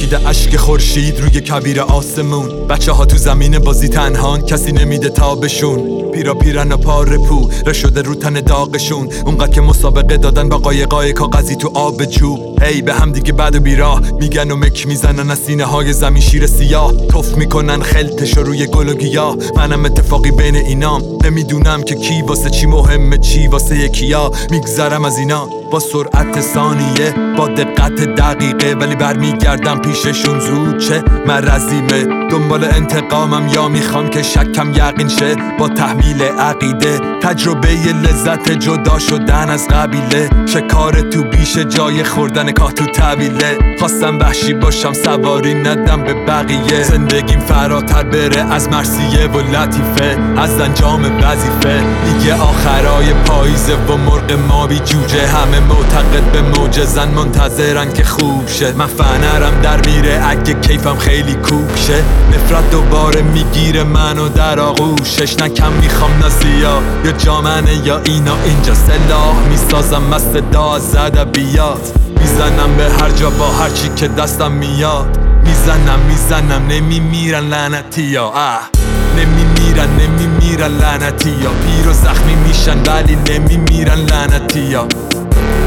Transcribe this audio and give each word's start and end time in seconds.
میده 0.00 0.28
اشک 0.28 0.56
خورشید 0.56 1.20
روی 1.20 1.40
کبیر 1.40 1.80
آسمون. 1.80 2.66
بچه 2.66 2.92
ها 2.92 3.04
تو 3.04 3.16
زمین 3.16 3.58
بازی 3.58 3.88
تنهان 3.88 4.42
کسی 4.42 4.72
نمیده 4.72 5.08
تابشون 5.08 6.02
پیرا 6.12 6.34
پیرن 6.34 6.72
و 6.72 6.76
پار 6.76 7.16
پو 7.18 7.50
رشده 7.66 8.02
رو 8.02 8.14
تن 8.14 8.32
داغشون. 8.32 9.08
اونقدر 9.26 9.50
که 9.50 9.60
مسابقه 9.60 10.16
دادن 10.16 10.48
با 10.48 10.58
قایقای 10.58 11.12
کاغذی 11.12 11.56
تو 11.56 11.70
آب 11.74 12.04
چوب. 12.04 12.62
هی 12.62 12.82
به 12.82 12.94
هم 12.94 13.12
دیگه 13.12 13.32
بعد 13.32 13.54
و 13.54 13.60
بیراه. 13.60 14.00
میگن 14.20 14.50
و 14.50 14.56
مک 14.56 14.86
می‌زنن 14.86 15.30
از 15.30 15.38
سینه 15.38 15.64
های 15.64 15.92
زمین 15.92 16.22
شیر 16.22 16.46
سیاه. 16.46 17.06
توف 17.06 17.36
می‌کنن 17.36 17.82
خلتش 17.82 18.36
روی 18.36 18.66
گل 18.66 18.88
و 18.88 18.94
گیاه. 18.94 19.36
منم 19.56 19.84
اتفاقی 19.84 20.30
بین 20.30 20.56
اینام 20.56 21.02
نمی‌دونم 21.24 21.82
که 21.82 21.94
کی 21.94 22.22
واسه 22.22 22.50
چی 22.50 22.66
مهمه 22.66 23.18
چی 23.18 23.46
واسه 23.46 23.78
یکیا 23.78 24.32
میگذرم 24.50 25.04
از 25.04 25.18
اینا. 25.18 25.48
با 25.70 25.80
سرعت 25.80 26.40
ثانیه 26.40 27.14
با 27.38 27.48
دقت 27.48 27.94
دقیقه. 27.94 28.74
ولی 28.74 28.96
برمیگردم 28.96 29.81
پیششون 29.82 30.40
زود 30.40 30.78
چه 30.78 31.02
مرزیمه 31.26 32.04
دنبال 32.30 32.64
انتقامم 32.64 33.48
یا 33.48 33.68
می‌خوام 33.68 34.08
که 34.08 34.22
شکم 34.22 34.70
یقین 34.70 35.08
شه. 35.08 35.36
با 35.58 35.68
تحمیل 35.68 36.22
عقیده 36.22 37.00
تجربه 37.22 37.68
لذت 38.04 38.50
جدا 38.50 38.98
شدن 38.98 39.50
از 39.50 39.68
قبیله. 39.68 40.30
شکار 40.46 41.00
تو 41.00 41.22
بیش 41.22 41.58
جای 41.58 42.04
خوردن 42.04 42.52
کاه 42.52 42.72
تو 42.72 42.84
طویله. 42.86 43.58
خواستم 43.78 44.18
وحشی 44.18 44.54
باشم 44.54 44.92
سواری 44.92 45.54
ندم 45.54 46.02
به 46.02 46.14
بقیه. 46.14 46.82
زندگیم 46.82 47.40
فراتر 47.40 48.02
بره 48.02 48.52
از 48.52 48.68
مرسیه 48.68 49.26
و 49.26 49.38
لطیفه. 49.38 50.18
از 50.36 50.60
انجام 50.60 51.04
وظیفه. 51.22 51.84
دیگه 52.04 52.34
آخرای 52.34 53.12
پاییزه 53.12 53.74
و 53.74 53.96
مرغ 53.96 54.32
مابی 54.48 54.78
جوجه. 54.78 55.26
همه 55.26 55.60
معتقد 55.60 56.32
به 56.32 56.42
موجزن 56.42 57.08
منتظرن 57.08 57.92
که 57.92 58.04
خوب 58.04 58.48
شه. 58.48 58.72
من 58.72 58.86
فنرم 58.86 59.60
در 59.62 59.71
میره. 59.76 60.22
اگه 60.26 60.54
کیفم 60.54 60.96
خیلی 60.96 61.34
کوکشه. 61.34 62.02
نفرت 62.32 62.70
دوباره 62.70 63.22
می‌گیره 63.22 63.84
منو 63.84 64.28
در 64.28 64.60
آغوشش. 64.60 65.38
نه 65.38 65.48
کم 65.48 65.72
می‌خوام 65.72 66.10
نه 66.22 66.28
زیا 66.28 66.82
یا 67.04 67.12
جامنه 67.12 67.86
یا 67.86 68.00
اینا. 68.04 68.36
اینجا 68.44 68.74
سلاح 68.74 69.34
می‌سازم 69.50 70.02
مست 70.02 70.36
دا 70.36 70.74
از 70.74 70.96
ادبیات 70.96 71.92
می‌زنم 72.20 72.76
به 72.76 72.84
هر 72.84 73.10
جا 73.10 73.30
با 73.30 73.48
هرچی 73.48 73.88
که 73.96 74.08
دستم 74.08 74.52
میاد. 74.52 75.18
می‌زنم 75.44 75.98
می‌زنم. 76.08 76.66
نمیمیرن 76.68 77.48
لعنتی 77.48 78.02
یا 78.02 78.28
اه. 78.28 78.70
نمیمیرن 79.16 79.88
نمیمیرن 80.00 80.78
لعنتی 80.78 81.30
یا 81.30 81.50
پیر 81.50 81.92
زخمی 81.92 82.34
میشن 82.34 82.78
ولی 82.86 83.16
نمیمیرن 83.30 83.98
لعنتی 83.98 84.60
یا 84.60 84.86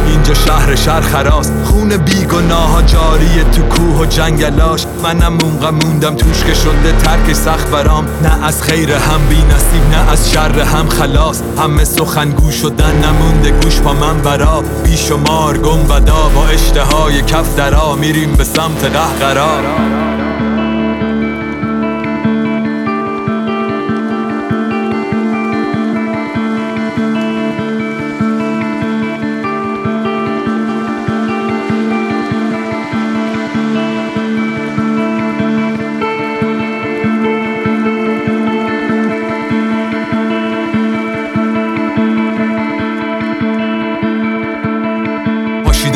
اینجا 0.08 0.34
شهر 0.34 0.76
شهر 0.76 1.02
خراست 1.02 1.54
خون 1.64 1.98
بیگناه 1.98 2.72
ها 2.72 2.82
جاریه 2.82 3.44
تو 3.44 3.62
کوه 3.62 4.00
و 4.02 4.06
جنگلاش. 4.06 4.86
منم 5.04 5.38
اونقا 5.44 5.72
موندم 5.72 6.16
توش 6.16 6.44
که 6.44 6.54
شده 6.54 6.92
ترک 7.04 7.34
سخت 7.34 7.72
برام. 7.72 8.06
نه 8.24 8.46
از 8.46 8.64
خیر 8.64 8.92
هم 8.92 9.28
بی 9.30 9.36
نصیب 9.36 9.90
نه 9.92 10.12
از 10.12 10.32
شر 10.32 10.60
هم 10.60 10.90
خلاص. 10.90 11.42
همه 11.58 11.84
سخنگو 11.86 12.52
شدن 12.52 12.96
نمونده 12.96 13.52
گوش 13.52 13.80
پا 13.80 13.94
من 13.94 14.18
برا. 14.18 14.64
بیشمار 14.84 15.58
گنبدا 15.58 16.30
با 16.36 16.48
اشتهای 16.48 17.22
کف 17.22 17.56
درا 17.56 17.96
میریم 17.96 18.34
به 18.34 18.44
سمت 18.44 18.86
قهقرا 18.86 20.15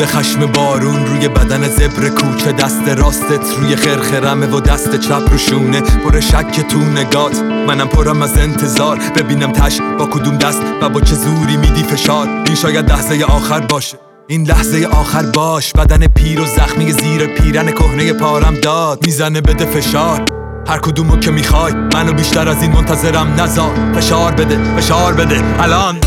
پاشیده 0.00 0.18
خشم 0.18 0.46
بارون 0.46 1.06
روی 1.06 1.28
بدن 1.28 1.68
زبر 1.68 2.08
کوچه 2.08 2.52
دست 2.52 2.88
راستت 2.88 3.58
روی 3.58 3.76
خرخرمه 3.76 4.46
و 4.46 4.60
دست 4.60 4.96
چپ 5.00 5.22
رو 5.30 5.38
شونه. 5.38 5.80
پر 5.80 6.20
شک 6.20 6.60
تو 6.68 6.78
نگات 6.78 7.42
منم 7.66 7.88
پرم 7.88 8.22
از 8.22 8.38
انتظار. 8.38 8.98
ببینم 9.16 9.52
تش 9.52 9.80
با 9.98 10.06
کدوم 10.06 10.38
دست 10.38 10.62
و 10.82 10.88
با 10.88 11.00
چه 11.00 11.14
زوری 11.14 11.56
میدی 11.56 11.82
فشار. 11.82 12.28
این 12.46 12.54
شاید 12.54 12.90
لحظه 12.90 13.24
آخر 13.24 13.60
باشه. 13.60 13.98
این 14.26 14.46
لحظه 14.46 14.88
آخر 14.92 15.22
باش. 15.22 15.72
بدن 15.72 16.06
پیر 16.06 16.40
و 16.40 16.46
زخمی 16.46 16.92
زیر 16.92 17.26
پیرن 17.26 17.70
کهنه 17.72 18.12
پارم 18.12 18.54
داد. 18.54 19.06
می‌زنه 19.06 19.40
بده 19.40 19.64
فشار. 19.64 20.24
هر 20.68 20.78
کدومو 20.78 21.16
که 21.16 21.30
می‌خوای 21.30 21.72
منو 21.72 22.12
بیشتر 22.12 22.48
از 22.48 22.62
این 22.62 22.72
منتظرم 22.72 23.40
نزار. 23.40 23.92
فشار 23.94 24.32
بده 24.32 24.58
فشار 24.76 25.14
بده. 25.14 25.62
الان. 25.62 26.00